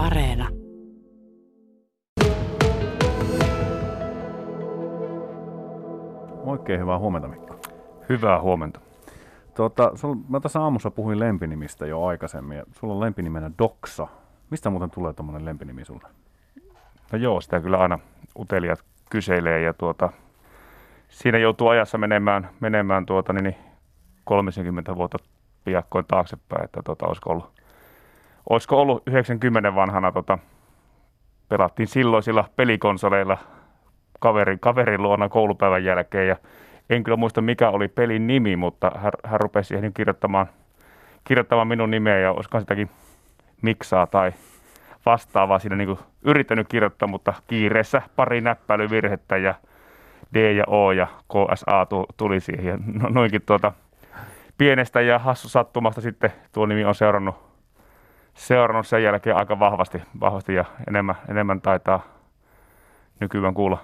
[0.00, 0.48] Areena.
[6.46, 7.60] Oikein hyvää huomenta Mikko.
[8.08, 8.80] Hyvää huomenta.
[9.56, 14.06] Tuota, sul, mä tässä aamussa puhuin lempinimistä jo aikaisemmin ja sulla on lempinimenä Doksa.
[14.50, 16.08] Mistä muuten tulee tuommoinen lempinimi sulle?
[17.12, 17.98] No joo, sitä kyllä aina
[18.38, 20.12] utelijat kyselee ja tuota,
[21.08, 23.54] siinä joutuu ajassa menemään, menemään tuota, niin
[24.24, 25.18] 30 vuotta
[25.64, 27.59] piakkoin taaksepäin, että tuota, olisiko, ollut,
[28.50, 30.38] olisiko ollut 90 vanhana tota,
[31.48, 33.38] pelattiin silloisilla pelikonsoleilla
[34.20, 36.36] kaverin, kaverin luona koulupäivän jälkeen ja
[36.90, 40.46] en kyllä muista mikä oli pelin nimi, mutta hän, hän rupesi siihen kirjoittamaan,
[41.24, 42.90] kirjoittamaan minun nimeä ja olisiko sitäkin
[43.62, 44.32] miksaa tai
[45.06, 49.54] vastaavaa siinä niin yrittänyt kirjoittaa, mutta kiireessä pari näppäilyvirhettä ja
[50.34, 52.80] D ja O ja KSA tuli siihen.
[53.02, 53.72] No, noinkin tuota
[54.58, 57.49] pienestä ja hassu sattumasta sitten tuo nimi on seurannut,
[58.34, 62.00] seurannut sen jälkeen aika vahvasti, vahvasti ja enemmän, enemmän taitaa
[63.20, 63.78] nykyään kuulla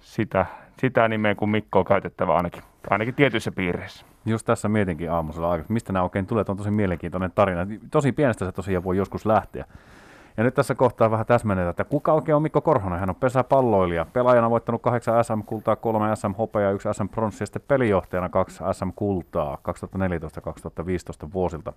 [0.00, 0.46] sitä,
[0.78, 4.06] sitä nimeä kuin Mikko on käytettävä ainakin, ainakin tietyissä piireissä.
[4.26, 7.66] Just tässä mietinkin aamusella aikaisemmin, mistä nämä oikein tulee, on tosi mielenkiintoinen tarina.
[7.90, 9.64] Tosi pienestä se tosiaan voi joskus lähteä.
[10.36, 13.00] Ja nyt tässä kohtaa vähän täsmennetään, että kuka oikein on Mikko Korhonen?
[13.00, 14.06] Hän on pesäpalloilija.
[14.12, 19.58] Pelaajana voittanut kahdeksan SM-kultaa, kolme SM-hopea ja yksi SM-pronssia, sitten pelijohtajana kaksi SM-kultaa
[21.26, 21.72] 2014-2015 vuosilta.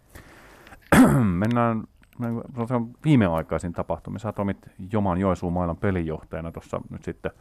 [1.42, 1.84] Mennään
[2.68, 4.20] se on viimeaikaisin tapahtumia.
[4.20, 4.58] Sä toimit
[4.92, 7.32] Joman Joensuun mailan pelijohtajana tuossa nyt sitten.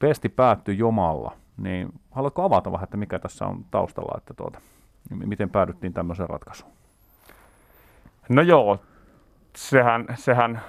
[0.00, 1.32] Pesti päättyi Jomalla.
[1.56, 4.60] Niin haluatko avata vähän, että mikä tässä on taustalla, että tuota,
[5.10, 6.72] miten päädyttiin tämmöiseen ratkaisuun?
[8.28, 8.78] No joo,
[9.56, 10.60] sehän, sehän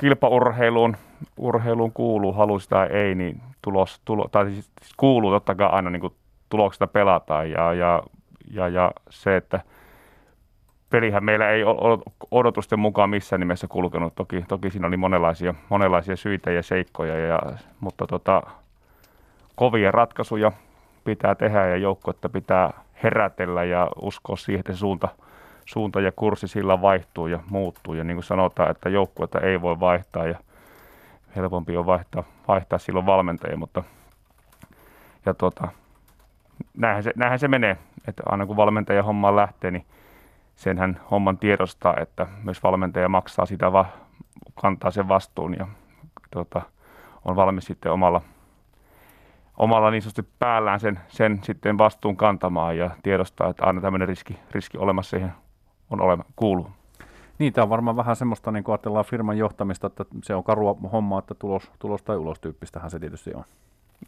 [0.00, 0.96] kilpaurheiluun
[1.36, 6.14] urheiluun kuuluu, halusi tai ei, niin tulos, tulo, tai siis kuuluu totta kai aina niin
[6.48, 8.02] tuloksesta pelataan ja, ja,
[8.50, 9.60] ja, ja se, että
[10.94, 11.62] pelihän meillä ei
[12.30, 14.14] odotusten mukaan missään nimessä kulkenut.
[14.14, 17.38] Toki, toki siinä oli monenlaisia, monenlaisia syitä ja seikkoja, ja,
[17.80, 18.42] mutta tota,
[19.54, 20.52] kovia ratkaisuja
[21.04, 25.08] pitää tehdä ja joukkuetta pitää herätellä ja uskoa siihen, että suunta–
[25.64, 27.94] suunta ja kurssi sillä vaihtuu ja muuttuu.
[27.94, 30.38] Ja niin kuin sanotaan, että joukkuetta ei voi vaihtaa ja
[31.36, 33.84] helpompi on vaihtaa, vaihtaa silloin valmentajia, mutta
[35.26, 35.68] ja tuota,
[36.76, 37.76] näinhän, se, näinhän se menee,
[38.08, 39.84] että aina kun valmentaja hommaan lähtee, niin
[40.56, 43.86] senhän homman tiedostaa, että myös valmentaja maksaa sitä, va,
[44.60, 45.66] kantaa sen vastuun ja
[46.30, 46.62] tuota,
[47.24, 48.20] on valmis sitten omalla,
[49.56, 54.38] omalla niin sanotusti päällään sen, sen sitten vastuun kantamaan ja tiedostaa, että aina tämmöinen riski,
[54.50, 55.32] riski olemassa siihen
[55.90, 56.70] on olema, kuuluu.
[57.38, 60.76] Niin, tämä on varmaan vähän semmoista, niin kuin ajatellaan firman johtamista, että se on karua
[60.92, 63.44] hommaa, että tulos, tulos tai ulos tyyppistähän se tietysti on.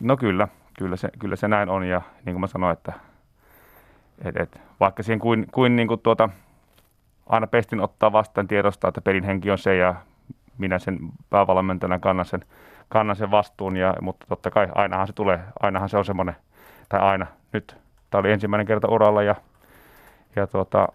[0.01, 0.49] No kyllä,
[0.79, 2.93] kyllä se, kyllä se näin on ja niin kuin mä sanoin, että
[4.25, 6.28] et, et, vaikka siihen kuin, kuin, niin kuin tuota,
[7.27, 9.94] aina pestin ottaa vastaan tiedostaa, että pelin henki on se ja
[10.59, 10.99] minä sen
[11.31, 12.44] päävalmentajana kannan sen,
[12.88, 16.37] kannan sen vastuun, ja, mutta totta kai ainahan se tulee, ainahan se on semmoinen,
[16.88, 17.76] tai aina, nyt
[18.10, 19.34] tämä oli ensimmäinen kerta uralla ja,
[20.37, 20.88] ja tuota,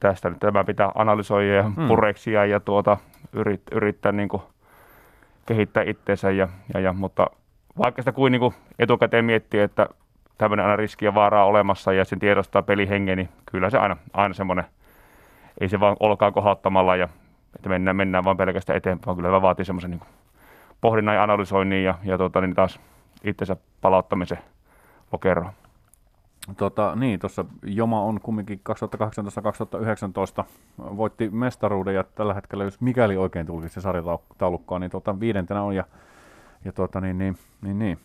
[0.00, 1.88] tästä nyt tämä pitää analysoida ja hmm.
[1.88, 2.96] pureksia ja tuota,
[3.32, 4.42] yrit, yrittää niin kuin
[5.46, 6.30] kehittää itseensä.
[6.30, 7.26] Ja, ja, ja, mutta
[7.78, 9.88] vaikka sitä kuin, niin kuin etukäteen miettii, että
[10.38, 14.34] tämmöinen aina riski ja vaaraa olemassa ja sen tiedostaa pelihengen, niin kyllä se aina, aina
[14.34, 14.64] semmoinen,
[15.60, 17.08] ei se vaan olkaa kohauttamalla ja
[17.56, 20.00] että mennään, mennään vaan pelkästään eteenpäin, kyllä vaatii semmoisen niin
[20.80, 22.80] pohdinnan ja analysoinnin ja, ja tuota, niin taas
[23.24, 24.38] itsensä palauttamisen
[25.12, 25.52] lokeroon.
[26.56, 28.60] Tota, niin, tuossa Joma on kumminkin
[30.40, 30.44] 2018-2019
[30.78, 35.76] voitti mestaruuden ja tällä hetkellä, jos mikäli oikein tulisi se sarjataulukkoa, niin tota, viidentenä on
[35.76, 35.84] ja,
[36.64, 37.98] ja tota, niin, niin, niin, niin.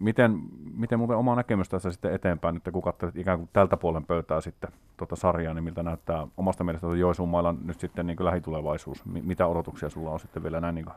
[0.00, 0.40] Miten,
[0.74, 4.40] miten muuten oma näkemys tässä sitten eteenpäin, nyt kun katselet ikään kuin tältä puolen pöytää
[4.40, 9.04] sitten tuota sarjaa, niin miltä näyttää omasta mielestä Joisuun mailla nyt sitten niin kuin lähitulevaisuus?
[9.04, 10.96] Mitä odotuksia sulla on sitten vielä näin niin kuin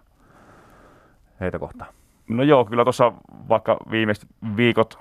[1.40, 1.94] heitä kohtaan?
[2.30, 3.14] No joo, kyllä tuossa
[3.50, 5.00] vaikka viimeiset viikot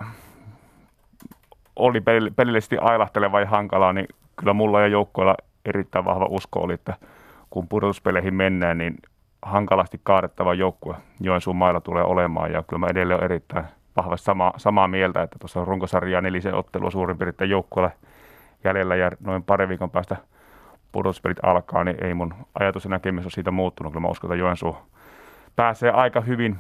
[1.77, 2.01] oli
[2.37, 5.35] pelillisesti ailahteleva ja hankalaa, niin kyllä mulla ja joukkoilla
[5.65, 6.95] erittäin vahva usko oli, että
[7.51, 8.97] kun pudotuspeleihin mennään, niin
[9.43, 12.53] hankalasti kaadettava joukkue Joensuun mailla tulee olemaan.
[12.53, 13.65] Ja kyllä mä edelleen olen erittäin
[13.99, 17.93] vahvasti sama, samaa mieltä, että tuossa runkosarjaa nelisen ottelua suurin piirtein joukkueelle
[18.65, 20.17] jäljellä ja noin pari viikon päästä
[20.93, 23.93] pudotuspelit alkaa, niin ei mun ajatus ja näkemys ole siitä muuttunut.
[23.93, 24.77] Kyllä mä uskon, että Joensuu
[25.57, 26.59] pääsee aika hyvin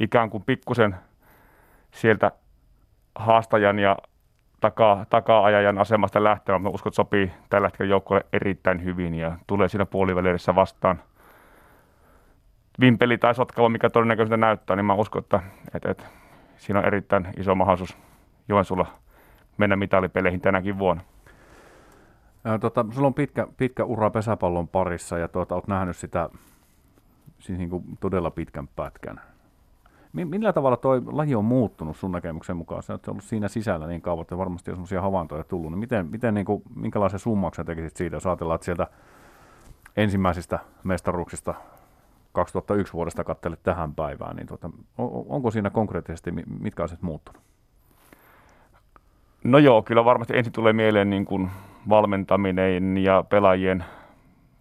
[0.00, 0.96] ikään kuin pikkusen
[1.90, 2.32] sieltä
[3.14, 3.96] haastajan ja
[4.60, 9.68] takaa, takaa-ajajan asemasta lähtevä, mutta uskon, että sopii tällä hetkellä joukkueelle erittäin hyvin ja tulee
[9.68, 11.00] siinä puolivälissä vastaan
[12.80, 15.40] vimpeli tai sotkava, mikä todennäköisesti näyttää, niin mä uskon, että,
[15.74, 16.04] että, että
[16.56, 17.98] siinä on erittäin iso mahdollisuus
[18.48, 18.86] Joensuulla
[19.56, 21.02] mennä mitalipeleihin tänäkin vuonna.
[22.60, 26.30] Tota, sulla on pitkä, pitkä ura pesäpallon parissa ja tuota, olet nähnyt sitä
[27.38, 29.20] siis niin kuin todella pitkän pätkän.
[30.12, 32.82] Millä tavalla tuo laji on muuttunut sun näkemyksen mukaan?
[32.82, 35.70] Sä oot ollut siinä sisällä niin kauan, että varmasti on sellaisia havaintoja tullut.
[35.70, 38.86] Niin miten, miten niin kuin, minkälaisen summauksen tekisit siitä, jos ajatellaan, että sieltä
[39.96, 41.54] ensimmäisistä mestaruuksista
[42.36, 44.70] 2001 vuodesta kattelet tähän päivään, niin tuota,
[45.28, 47.42] onko siinä konkreettisesti mitkä asiat muuttunut?
[49.44, 51.50] No joo, kyllä varmasti ensin tulee mieleen niin kuin
[51.88, 53.84] valmentaminen ja pelaajien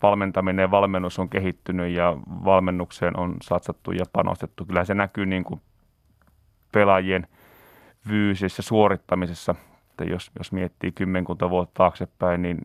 [0.02, 4.66] valmentaminen ja valmennus on kehittynyt ja valmennukseen on satsattu ja panostettu.
[4.66, 5.62] Kyllä se näkyy niin kuin
[6.72, 7.28] pelaajien
[8.08, 9.56] fyysisessä suorittamisessa.
[9.90, 12.58] Että jos, jos miettii kymmenkunta vuotta taaksepäin, niin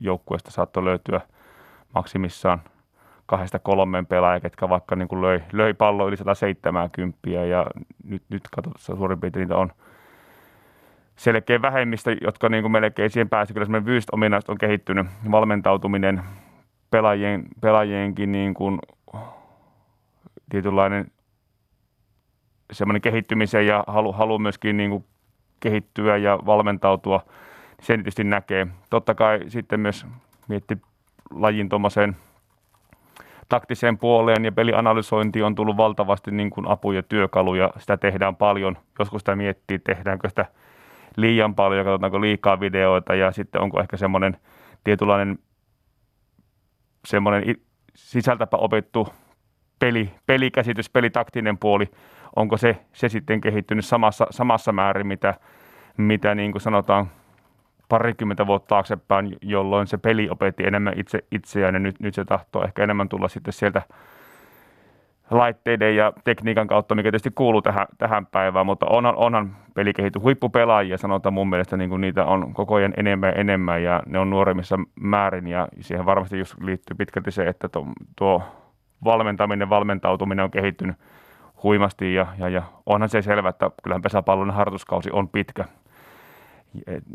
[0.00, 1.20] joukkueesta saattoi löytyä
[1.94, 2.60] maksimissaan
[3.26, 7.66] kahdesta kolmeen pelaajaa, ketkä vaikka niin kuin löi, löi pallo yli 170 ja
[8.04, 9.72] nyt, nyt katsotaan suurin piirtein niitä on
[11.16, 13.52] selkeä vähemmistö, jotka niin kuin melkein siihen pääsi.
[13.52, 16.22] Kyllä semmoinen fyysiset ominaiset on kehittynyt, valmentautuminen,
[16.90, 18.78] pelaajien, pelaajienkin niin kuin
[20.50, 21.10] tietynlainen
[22.72, 25.04] semmoinen kehittymisen ja halu, halu myöskin niin kuin
[25.60, 27.24] kehittyä ja valmentautua,
[27.80, 28.66] sen tietysti näkee.
[28.90, 30.06] Totta kai sitten myös
[30.48, 30.78] mietti
[31.30, 32.16] lajin tuommoiseen
[33.48, 37.70] taktiseen puoleen ja pelianalysointi on tullut valtavasti niin kuin apu- ja työkaluja.
[37.78, 38.78] Sitä tehdään paljon.
[38.98, 40.46] Joskus sitä miettii, tehdäänkö sitä
[41.16, 44.36] liian paljon, katsotaanko liikaa videoita ja sitten onko ehkä semmoinen
[44.84, 45.38] tietynlainen
[47.06, 47.56] semmoinen
[47.94, 49.08] sisältäpä opettu
[49.78, 51.90] peli, pelikäsitys, pelitaktinen puoli,
[52.36, 55.34] onko se, se sitten kehittynyt samassa, samassa määrin, mitä,
[55.96, 57.10] mitä niin kuin sanotaan
[57.92, 62.64] parikymmentä vuotta taaksepäin, jolloin se peli opetti enemmän itse itseään ja nyt, nyt se tahtoo
[62.64, 63.82] ehkä enemmän tulla sitten sieltä
[65.30, 70.98] laitteiden ja tekniikan kautta, mikä tietysti kuuluu tähän, tähän päivään, mutta onhan, onhan pelikehitty huippupelaajia,
[70.98, 74.30] sanotaan mun mielestä niin kuin niitä on koko ajan enemmän ja enemmän ja ne on
[74.30, 77.86] nuoremmissa määrin ja siihen varmasti just liittyy pitkälti se, että tuo,
[78.16, 78.42] tuo
[79.04, 80.96] valmentaminen, valmentautuminen on kehittynyt
[81.62, 85.64] huimasti ja, ja, ja onhan se selvä, että kyllähän pesäpallon harjoituskausi on pitkä.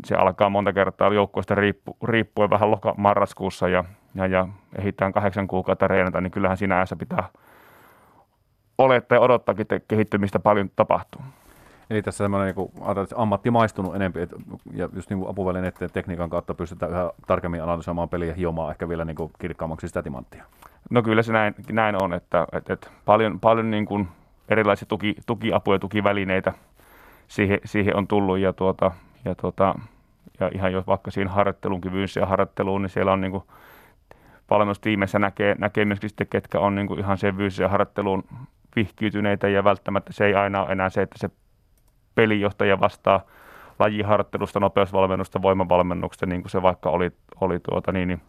[0.04, 3.84] Se alkaa monta kertaa joukkueesta riippu, riippuen vähän loka marraskuussa ja,
[4.14, 7.28] ja, ja ehditään kahdeksan kuukautta reenata, niin kyllähän siinä ajassa pitää
[8.78, 11.22] olettaa ja odottaakin, että kehittymistä paljon tapahtuu.
[11.90, 14.28] Eli tässä semmoinen niin ammatti maistunut enemmän,
[14.72, 19.04] ja just niin apuvälineiden tekniikan kautta pystytään yhä tarkemmin analysoimaan peliä ja hiomaan ehkä vielä
[19.04, 20.44] niin kuin kirkkaammaksi sitä timanttia.
[20.90, 24.08] No kyllä se näin, näin on, että, että, että paljon, paljon niin kuin
[24.48, 26.52] erilaisia tuki, tukiapuja ja tukivälineitä
[27.28, 28.90] siihen, siihen on tullut ja, tuota,
[29.28, 29.74] ja, tuota,
[30.40, 33.44] ja ihan jo vaikka siinä harjoittelun kyvyssä ja harjoitteluun, niin siellä on niin kuin
[34.50, 38.24] valmennustiimeissä näkee, näkee myöskin sitten, ketkä on niin ihan sen ja harjoitteluun
[38.76, 39.48] vihkiytyneitä.
[39.48, 41.30] Ja välttämättä se ei aina ole enää se, että se
[42.14, 43.20] pelijohtaja vastaa
[43.78, 47.10] lajiharjoittelusta, nopeusvalmennusta, voimavalmennuksesta, niin kuin se vaikka oli,
[47.40, 48.20] oli tuota, niin, niin,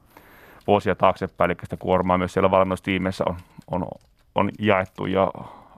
[0.68, 3.36] vuosia taaksepäin, eli sitä kuormaa myös siellä valmennustiimeissä on,
[3.72, 3.88] on,
[4.36, 5.32] on jaettu ja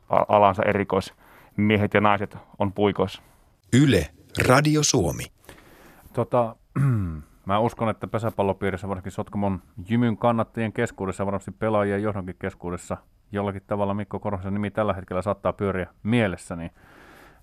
[0.10, 3.22] alansa erikoismiehet ja naiset on puikoissa.
[3.74, 4.08] Yle,
[4.48, 5.24] Radio Suomi.
[6.14, 6.56] Tota,
[7.46, 12.98] mä uskon, että pesäpallopiirissä, varsinkin Sotkamon jymyn kannattajien keskuudessa, varmasti pelaajien johdonkin keskuudessa–
[13.32, 16.72] jollakin tavalla Mikko Korhosen nimi tällä hetkellä saattaa pyöriä mielessä, niin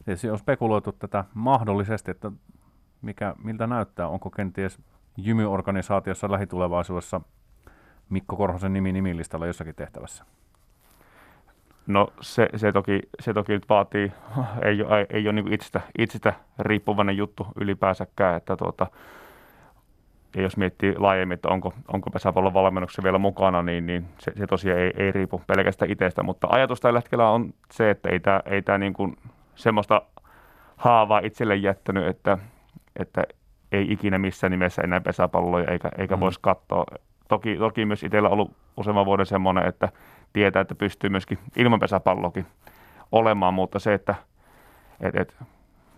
[0.05, 2.33] tietysti on spekuloitu tätä mahdollisesti, että
[3.03, 4.79] mikä, miltä näyttää, onko kenties
[5.17, 7.21] jymyorganisaatiossa lähitulevaisuudessa
[8.11, 10.25] Mikko Korhosen nimi nimilistalla jossakin tehtävässä?
[11.89, 14.13] No se, se, toki, se toki nyt vaatii,
[14.65, 18.87] ei ole, ei, ei ole niin itsestä, itsestä riippuvainen juttu ylipäänsäkään, että tuota,
[20.37, 24.47] ja jos miettii laajemmin, että onko, onko pesäpallon valmennuksessa vielä mukana, niin, niin se, se
[24.47, 26.23] tosiaan ei, ei riipu pelkästään itsestä.
[26.23, 29.17] Mutta ajatus tällä hetkellä on se, että ei tämä, ei tämä niin kuin
[29.55, 30.03] semmoista
[30.77, 32.39] haavaa itselle jättänyt, että,
[32.97, 33.25] että
[33.73, 36.21] ei ikinä missään nimessä enää pesäpalloja eikä, eikä mm.
[36.21, 36.85] voisi katsoa.
[37.29, 39.89] Toki, toki myös itsellä ollut useamman vuoden semmoinen, että
[40.33, 42.47] tietää, että pystyy myöskin ilman pesäpallokin
[43.13, 44.15] olemaan, mutta se, että
[45.01, 45.37] et, et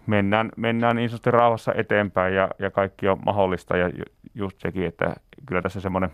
[0.07, 3.91] mennään, mennään niin sanotusti rauhassa eteenpäin ja, ja kaikki on mahdollista ja
[4.35, 5.15] just sekin, että
[5.47, 6.11] kyllä tässä semmoinen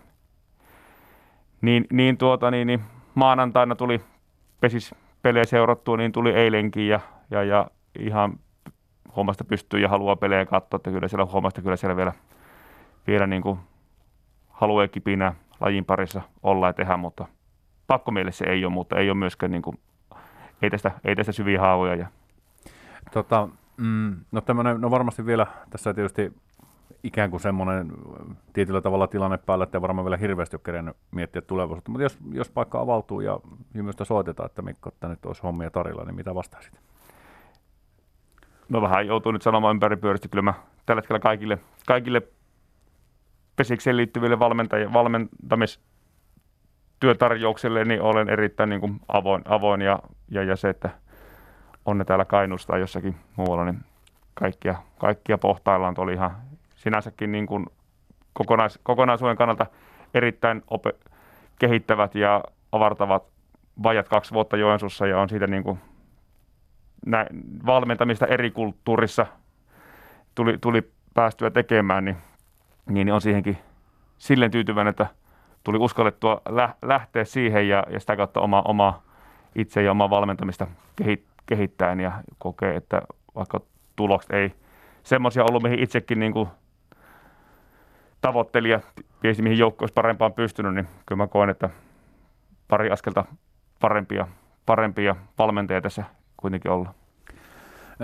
[1.60, 2.80] niin, niin, tuota, niin, niin
[3.14, 4.00] maanantaina tuli
[4.60, 8.38] pesis pelejä seurattua, niin tuli eilenkin ja, ja, ja ihan
[9.16, 12.12] huomasta pystyy ja haluaa pelejä katsoa, että kyllä siellä huomasta kyllä siellä vielä,
[13.06, 13.58] vielä niin kuin
[14.56, 17.26] haluaa kipinä lajin parissa olla ja tehdä, mutta
[17.86, 19.78] pakko mielessä ei ole, mutta ei ole myöskään niin kuin,
[20.62, 21.94] ei tästä, ei tästä syviä haavoja.
[21.94, 22.06] Ja...
[23.12, 26.32] Tota, Mm, no, tämmönen, no varmasti vielä tässä tietysti
[27.02, 27.92] ikään kuin semmoinen
[28.52, 31.90] tietyllä tavalla tilanne päällä, että varmaan vielä hirveästi ole kerennyt miettiä tulevaisuutta.
[31.90, 33.40] Mutta jos, jos paikka avautuu ja
[33.74, 36.80] hymystä soitetaan, että Mikko, että nyt olisi hommia tarjolla, niin mitä vastaisit?
[38.68, 40.28] No vähän joutuu nyt sanomaan ympäripyöristä.
[40.28, 40.54] Kyllä mä
[40.86, 42.22] tällä hetkellä kaikille, kaikille
[43.56, 49.98] pesikseen liittyville valmentajille, valmentamistyötarjouksille, niin olen erittäin niin kuin avoin, avoin ja,
[50.30, 50.90] ja, ja, se, että
[51.84, 53.78] on ne täällä Kainuussa tai jossakin muualla, niin
[54.34, 55.94] kaikkia, kaikkia pohtaillaan.
[55.94, 56.36] Tuo oli ihan
[56.74, 57.66] sinänsäkin niin kuin
[58.32, 59.66] kokonais, kokonaisuuden kannalta
[60.14, 60.92] erittäin ope,
[61.58, 63.24] kehittävät ja avartavat
[63.82, 65.78] vajat kaksi vuotta Joensuussa ja on siitä niin kuin
[67.06, 67.26] näin,
[67.66, 69.26] valmentamista eri kulttuurissa
[70.34, 72.16] tuli, tuli päästyä tekemään, niin,
[72.88, 73.58] niin on siihenkin
[74.18, 75.06] silleen tyytyväinen, että
[75.64, 76.42] tuli uskallettua
[76.82, 79.02] lähteä siihen ja, ja sitä kautta oma, oma
[79.54, 80.66] itse ja omaa valmentamista
[81.46, 83.02] kehittäen ja kokee, että
[83.34, 83.60] vaikka
[83.96, 84.54] tulokset ei
[85.02, 86.48] semmoisia ollut, mihin itsekin niin kuin
[88.20, 88.80] tavoitteli ja
[89.20, 91.70] tiesi, mihin joukko olisi parempaan pystynyt, niin kyllä mä koen, että
[92.68, 93.24] pari askelta
[93.80, 94.28] parempia,
[94.66, 96.04] parempia valmentajia tässä
[96.36, 96.94] kuitenkin olla.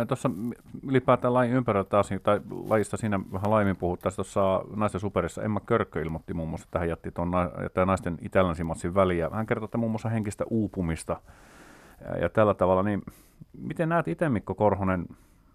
[0.08, 0.30] Tuossa
[0.88, 6.02] ylipäätään lajin ympärillä taas, tai lajista siinä vähän laajemmin puhuttaisiin, tuossa naisten superissa Emma Körkkö
[6.02, 7.30] ilmoitti muun muassa, että hän jätti tuon
[7.87, 11.16] naisten itälänsimatsin väliin, hän kertoi, että muun muassa henkistä uupumista
[12.04, 13.02] ja, ja tällä tavalla, niin
[13.58, 15.06] miten näet itse Mikko Korhonen,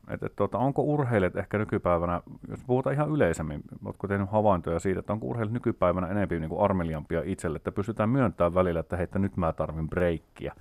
[0.07, 4.99] että, että tuota, onko urheilijat ehkä nykypäivänä, jos puhutaan ihan yleisemmin, oletko tehnyt havaintoja siitä,
[4.99, 9.19] että onko urheilijat nykypäivänä enemmän niin armeliampia itselle, että pystytään myöntämään välillä, että hei, että
[9.19, 10.53] nyt mä tarvin breikkiä.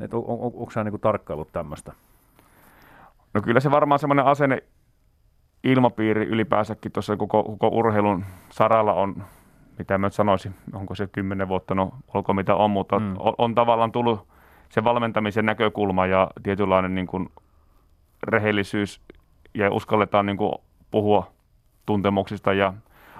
[0.00, 1.92] on, on, on, onko sä niin tarkkailut tämmöistä?
[3.38, 4.62] No kyllä se varmaan semmoinen asenne
[5.64, 9.24] ilmapiiri ylipäänsäkin tuossa koko, koko urheilun saralla on,
[9.78, 13.14] mitä mä nyt sanoisin, onko se kymmenen vuotta, no olko mitä on, mutta mm.
[13.18, 14.28] on, on tavallaan tullut
[14.68, 17.28] se valmentamisen näkökulma ja tietynlainen niin kuin
[18.22, 19.00] rehellisyys
[19.54, 20.52] ja uskalletaan niin kuin
[20.90, 21.32] puhua
[21.86, 22.74] tuntemuksista ja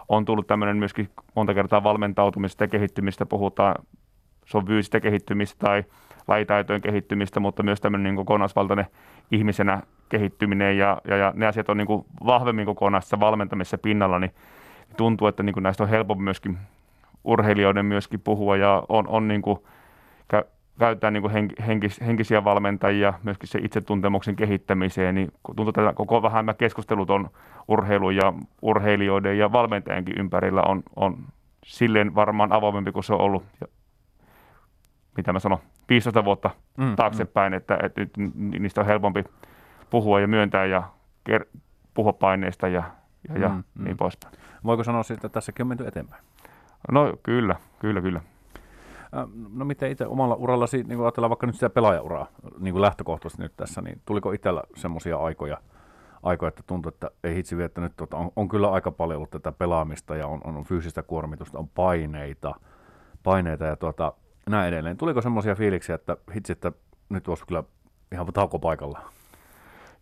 [0.09, 3.75] on tullut tämmöinen myöskin monta kertaa valmentautumista ja kehittymistä, puhutaan,
[4.47, 5.85] se on fyysistä kehittymistä tai
[6.29, 8.87] lajitaitojen kehittymistä, mutta myös tämmöinen niin kokonaisvaltainen
[9.31, 14.35] ihmisenä kehittyminen ja, ja, ja ne asiat on niin kuin vahvemmin kokonaisessa valmentamisessa pinnalla, niin
[14.97, 16.59] tuntuu, että niin kuin näistä on helpompi myöskin
[17.25, 19.59] urheilijoiden myöskin puhua ja on, on niin kuin,
[20.79, 26.47] käytetään niin kuin henkis, henkisiä valmentajia myöskin se itsetuntemuksen kehittämiseen, niin tuntuu, että koko vähän
[26.47, 27.31] nämä keskustelut on
[27.69, 28.33] urheilun ja
[28.63, 31.17] urheilijoiden ja valmentajienkin ympärillä on, on
[31.65, 33.45] silleen varmaan avoimempi kuin se on ollut,
[35.19, 35.59] mitä mä sanon,
[35.89, 37.57] 15 vuotta mm, taaksepäin, mm.
[37.57, 39.25] että, että nyt niistä on helpompi
[39.91, 40.83] puhua ja myöntää ja
[41.31, 41.59] ker-
[41.95, 42.83] puhua paineista ja,
[43.29, 43.97] ja, ja mm, niin mm.
[43.97, 44.35] poispäin.
[44.65, 46.25] Voiko sanoa siitä, että tässäkin on menty eteenpäin?
[46.93, 48.21] No kyllä, kyllä, kyllä.
[49.55, 52.27] No miten itse omalla urallasi, niin ajatellaan vaikka nyt sitä pelaajauraa
[52.59, 55.59] niin kuin lähtökohtaisesti nyt tässä, niin tuliko itsellä semmoisia aikoja,
[56.23, 59.17] aikoja, että tuntui, että ei hitsi vielä, että nyt tota, on, on, kyllä aika paljon
[59.17, 62.55] ollut tätä pelaamista ja on, on fyysistä kuormitusta, on paineita,
[63.23, 64.13] paineita ja tuota,
[64.49, 64.97] näin edelleen.
[64.97, 66.73] Tuliko semmoisia fiiliksiä, että hitsi, että
[67.09, 67.63] nyt olisi kyllä
[68.13, 69.01] ihan tauko paikalla?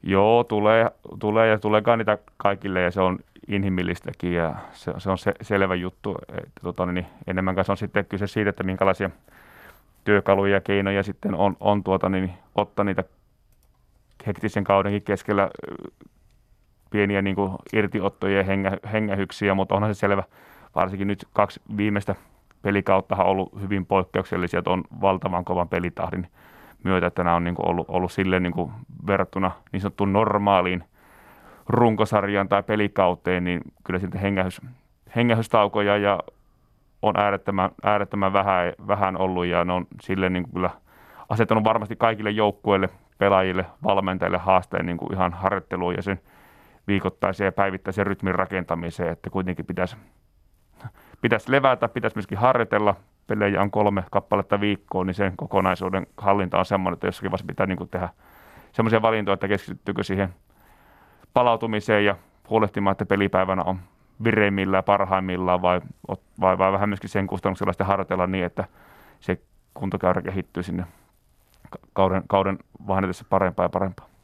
[0.03, 5.19] Joo, tulee, tulee ja tuleekaan niitä kaikille ja se on inhimillistäkin ja se, se on
[5.19, 6.17] se, selvä juttu.
[6.29, 9.11] Että, tota, niin enemmän kanssa on sitten kyse siitä, että minkälaisia
[10.05, 13.05] työkaluja ja keinoja sitten on, on tuota, niin, ottaa niitä
[14.27, 15.51] hektisen kaudenkin keskellä
[16.91, 20.23] pieniä niin kuin irtiottoja ja hengä, hengähyksiä, mutta onhan se selvä,
[20.75, 22.15] varsinkin nyt kaksi viimeistä
[22.67, 26.27] pelikautta on ollut hyvin poikkeuksellisia, on valtavan kovan pelitahdin
[26.85, 28.73] myötä, että nämä on niin kuin ollut, ollut silleen niin kuin
[29.07, 30.85] verrattuna niin sanottuun normaaliin
[31.69, 34.61] runkosarjaan tai pelikauteen, niin kyllä sitten hengähys,
[35.17, 36.21] hengähystaukoja ja
[37.03, 40.71] on äärettömän, äärettömän vähän, vähän ollut ja ne on silleen niin kuin kyllä
[41.29, 46.21] asettanut varmasti kaikille joukkueille, pelaajille, valmentajille haasteen niin kuin ihan harjoitteluun ja sen
[46.87, 49.97] viikoittaisen ja päivittäisen rytmin rakentamiseen, että kuitenkin pitäisi,
[51.21, 52.95] pitäisi levätä, pitäisi myöskin harjoitella,
[53.27, 57.67] pelejä on kolme kappaletta viikkoon, niin sen kokonaisuuden hallinta on semmoinen, että jossakin vaiheessa pitää
[57.67, 58.09] niin kuin tehdä
[58.73, 60.35] semmoisia valintoja, että keskittyykö siihen
[61.35, 62.17] palautumiseen ja
[62.51, 63.79] huolehtimaan, että pelipäivänä on
[64.25, 65.81] vireimmillään, parhaimmillaan vai,
[66.41, 68.65] vai, vai vähän myöskin sen kustannuksella sitten harjoitella niin, että
[69.21, 69.41] se
[69.75, 70.85] kuntokäyrä kehittyy sinne
[71.93, 74.16] kauden, kauden vahdetessa parempaa ja parempaa.